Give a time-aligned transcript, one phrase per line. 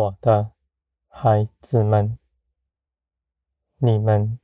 [0.00, 0.52] 我的
[1.08, 2.18] 孩子们，
[3.76, 4.38] 你们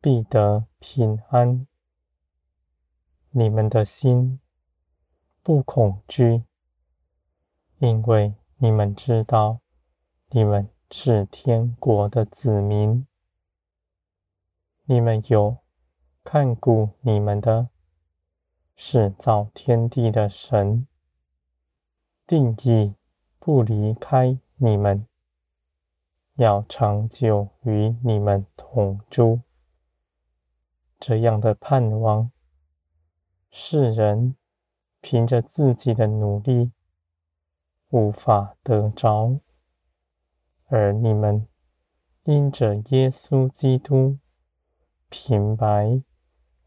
[0.00, 1.66] 必得平安，
[3.32, 4.40] 你们的心
[5.42, 6.44] 不恐惧，
[7.80, 9.60] 因为你们知道，
[10.30, 13.06] 你们是天国的子民，
[14.84, 15.58] 你们有
[16.24, 17.68] 看顾你们的，
[18.74, 20.86] 是造天地的神，
[22.26, 22.94] 定义
[23.38, 25.08] 不离开你们，
[26.36, 29.40] 要长久与你们同住。
[31.00, 32.30] 这样的盼望，
[33.50, 34.36] 世人
[35.00, 36.70] 凭着自己的努力
[37.88, 39.40] 无法得着，
[40.68, 41.48] 而你们
[42.22, 44.20] 因着耶稣基督
[45.08, 46.00] 平白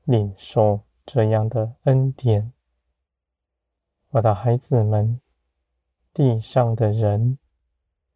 [0.03, 2.51] 领受这样的恩典。
[4.09, 5.21] 我的孩子们，
[6.13, 7.38] 地上的人。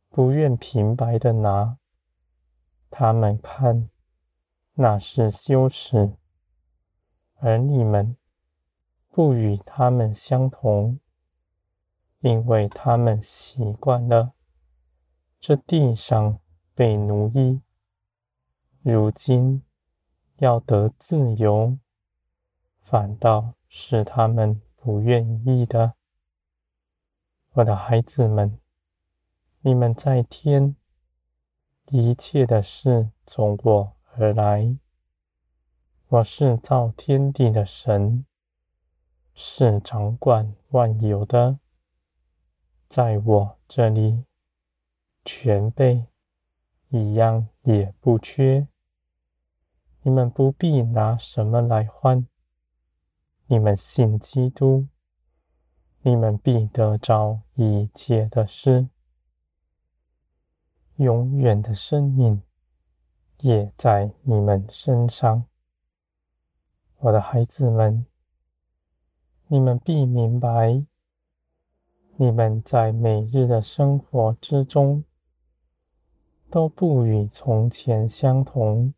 [0.09, 1.77] 不愿平白的拿，
[2.89, 3.89] 他们看
[4.73, 6.17] 那是羞耻，
[7.35, 8.17] 而你们
[9.09, 10.99] 不与他们相同，
[12.21, 14.33] 因为他们习惯了
[15.39, 16.39] 这地上
[16.73, 17.61] 被奴役，
[18.81, 19.63] 如今
[20.38, 21.77] 要得自由，
[22.81, 25.94] 反倒是他们不愿意的。
[27.51, 28.59] 我的孩子们。
[29.61, 30.73] 你们在天，
[31.88, 34.77] 一切的事从我而来。
[36.07, 38.25] 我是造天地的神，
[39.34, 41.59] 是掌管万有的。
[42.88, 44.23] 在我这里，
[45.25, 46.05] 全备，
[46.88, 48.66] 一样也不缺。
[50.03, 52.25] 你们不必拿什么来换。
[53.47, 54.88] 你们信基督，
[56.01, 58.88] 你们必得着一切的事。
[60.99, 62.41] 永远的生命
[63.39, 65.45] 也在你们身上，
[66.97, 68.05] 我的孩子们，
[69.47, 70.83] 你们必明白，
[72.17, 75.05] 你们在每日的生活之中
[76.49, 78.93] 都不与从前相同。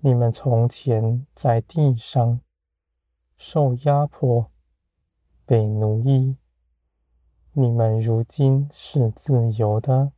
[0.00, 2.42] 你们从前在地上
[3.38, 4.50] 受压迫、
[5.46, 6.36] 被奴役，
[7.52, 10.12] 你们如今是自由的。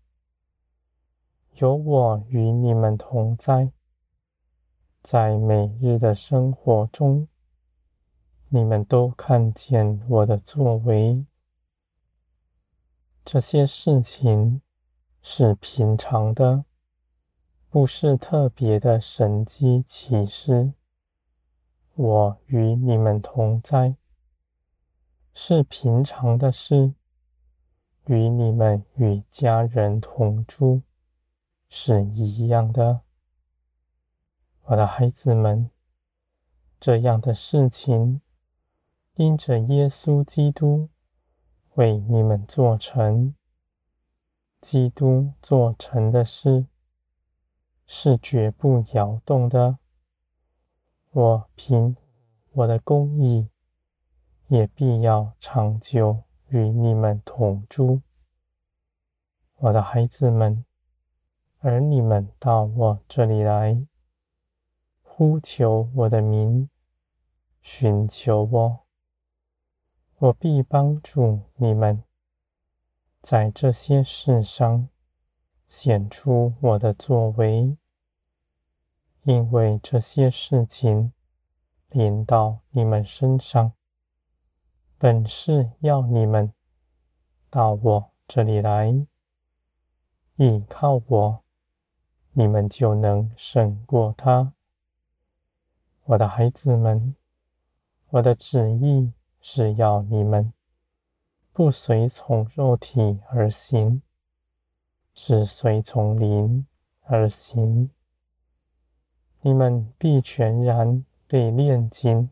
[1.61, 3.73] 有我与你们同在，
[5.03, 7.27] 在每日的生活中，
[8.49, 11.27] 你们都看见我的作为。
[13.25, 14.63] 这些事情
[15.21, 16.65] 是平常的，
[17.69, 20.75] 不是特别的神迹奇事。
[21.97, 23.97] 我与你们同在，
[25.35, 26.95] 是平常的事，
[28.07, 30.83] 与你们与家人同住。
[31.71, 33.03] 是一样的，
[34.63, 35.71] 我的孩子们，
[36.81, 38.23] 这样的事情，
[39.17, 40.89] 因着耶稣基督
[41.75, 43.35] 为你们做成，
[44.61, 46.67] 基督做成的事，
[47.87, 49.79] 是绝不摇动的。
[51.11, 51.95] 我凭
[52.53, 53.51] 我的公义，
[54.47, 58.01] 也必要长久与你们同住，
[59.57, 60.65] 我的孩子们。
[61.61, 63.85] 而你们到我这里来，
[65.03, 66.71] 呼求我的名，
[67.61, 68.87] 寻求我，
[70.19, 72.05] 我必帮助你们，
[73.21, 74.89] 在这些事上
[75.67, 77.77] 显出我的作为，
[79.25, 81.13] 因为这些事情
[81.89, 83.73] 临到你们身上，
[84.97, 86.53] 本是要你们
[87.51, 89.05] 到我这里来，
[90.37, 91.43] 倚靠我。
[92.33, 94.53] 你们就能胜过他，
[96.05, 97.15] 我的孩子们。
[98.11, 100.53] 我的旨意是要你们
[101.53, 104.01] 不随从肉体而行，
[105.13, 106.67] 只随从灵
[107.03, 107.91] 而行。
[109.43, 112.31] 你们必全然被炼金，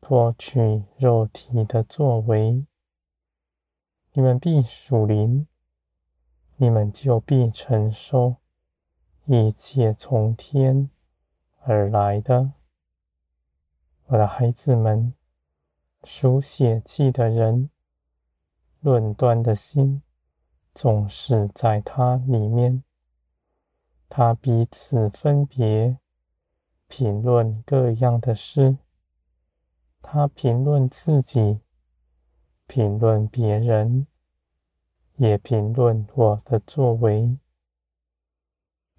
[0.00, 2.66] 脱去肉体的作为。
[4.12, 5.46] 你们必属灵，
[6.56, 8.36] 你们就必承受。
[9.28, 10.88] 一切从天
[11.62, 12.52] 而来的，
[14.06, 15.14] 我的孩子们，
[16.04, 17.68] 属血气的人，
[18.78, 20.00] 论断的心
[20.72, 22.84] 总是在他里面。
[24.08, 25.98] 他彼此分别，
[26.86, 28.78] 评论各样的事。
[30.00, 31.58] 他评论自己，
[32.68, 34.06] 评论别人，
[35.16, 37.36] 也评论我的作为。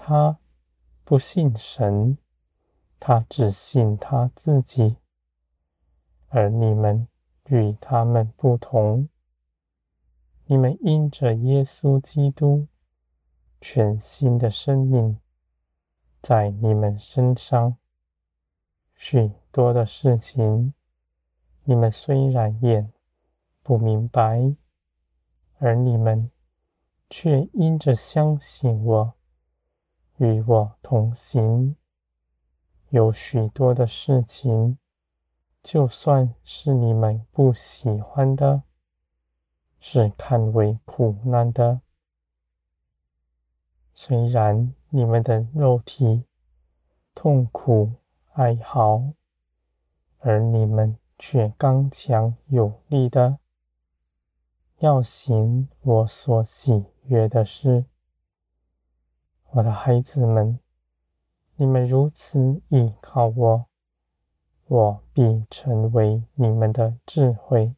[0.09, 0.39] 他
[1.03, 2.17] 不信神，
[2.97, 4.95] 他只信他自己。
[6.29, 7.09] 而你们
[7.47, 9.09] 与他们不同，
[10.45, 12.69] 你们因着耶稣基督
[13.59, 15.19] 全新的生命
[16.21, 17.75] 在你们身上，
[18.95, 20.73] 许多的事情，
[21.65, 22.89] 你们虽然也
[23.61, 24.55] 不明白，
[25.57, 26.31] 而你们
[27.09, 29.16] 却因着相信我，
[30.17, 31.75] 与我同行，
[32.89, 34.77] 有许多的事情，
[35.61, 38.63] 就算是你们不喜欢的，
[39.79, 41.81] 是看为苦难的，
[43.93, 46.23] 虽然你们的肉体
[47.13, 47.91] 痛苦
[48.33, 49.13] 哀嚎，
[50.19, 53.37] 而你们却刚强有力的，
[54.79, 57.85] 要行我所喜悦的事。
[59.57, 60.59] 我的孩子们，
[61.55, 63.65] 你们如此倚靠我，
[64.67, 67.73] 我必成为你们的智慧。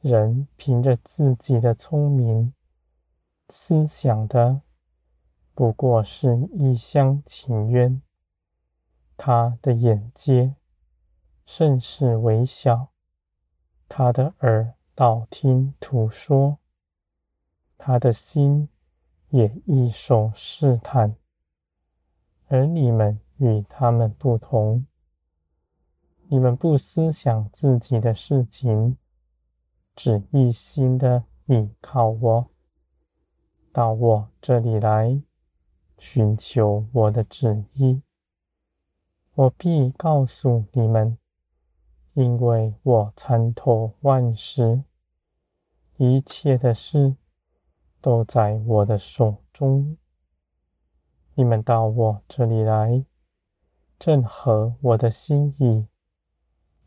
[0.00, 2.54] 人凭着自己的聪明
[3.48, 4.60] 思想的，
[5.54, 8.00] 不过是一厢情愿。
[9.16, 10.54] 他的眼界
[11.44, 12.90] 甚是微小，
[13.88, 16.58] 他的耳道听途说，
[17.76, 18.68] 他的心。
[19.34, 21.16] 也易受试探，
[22.46, 24.86] 而你们与他们不同。
[26.28, 28.96] 你们不思想自己的事情，
[29.96, 32.46] 只一心的倚靠我，
[33.72, 35.20] 到我这里来，
[35.98, 38.02] 寻求我的旨意。
[39.34, 41.18] 我必告诉你们，
[42.12, 44.84] 因为我参透万事，
[45.96, 47.16] 一切的事。
[48.04, 49.96] 都在我的手中。
[51.32, 53.06] 你们到我这里来，
[53.98, 55.86] 正合我的心意，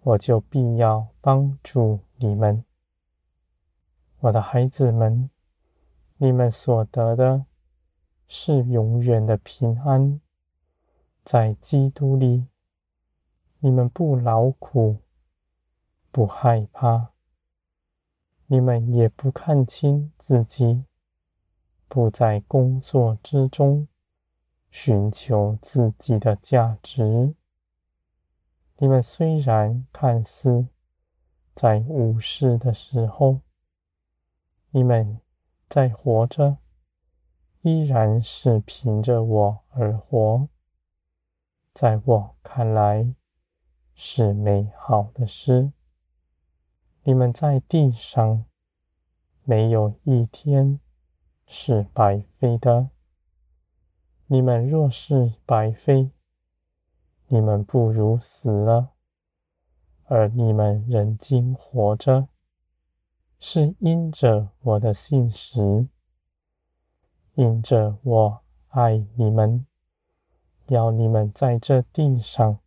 [0.02, 2.64] 我就必要帮助你们。
[4.20, 5.32] 我的孩子们，
[6.18, 7.48] 你们所得的
[8.28, 10.22] 是永远的平安，
[11.24, 12.46] 在基督里，
[13.58, 14.98] 你们不劳苦，
[16.12, 17.10] 不害怕，
[18.46, 20.86] 你们也不看清自己。
[21.88, 23.88] 不在工作之中
[24.70, 27.34] 寻求自己的价值。
[28.78, 30.68] 你们虽然看似
[31.56, 33.42] 在无事的时候，
[34.70, 35.20] 你们
[35.68, 36.58] 在活着，
[37.62, 40.48] 依然是凭着我而活。
[41.74, 43.16] 在我看来
[43.96, 45.72] 是美好的事。
[47.04, 48.46] 你们在地上
[49.44, 50.80] 没有一天。
[51.50, 52.90] 是白费的。
[54.26, 56.12] 你们若是白费，
[57.28, 58.90] 你们不如死了；
[60.04, 62.28] 而你们仍今活着，
[63.40, 65.88] 是因着我的信实，
[67.36, 69.66] 因着我爱你们，
[70.68, 72.60] 要你们在这地上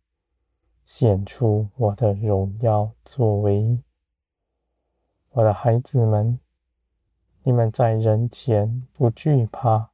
[0.83, 3.79] 显出我的荣耀作为，
[5.29, 6.39] 我的孩子们。
[7.43, 9.89] 你们在人前不惧怕，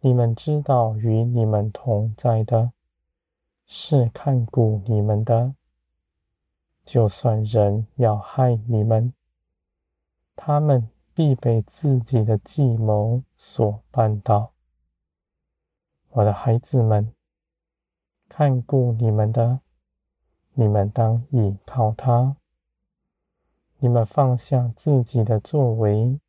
[0.00, 2.72] 你们知道与你们同在的，
[3.64, 5.54] 是看顾你们的。
[6.84, 9.12] 就算人要害你们，
[10.34, 14.50] 他们必被自己的计谋所绊倒。
[16.08, 17.12] 我的孩子们，
[18.28, 19.60] 看顾你们的，
[20.54, 22.34] 你们当倚靠他。
[23.82, 26.20] 你们放下自己的作为，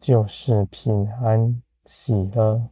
[0.00, 2.70] 就是平安喜乐。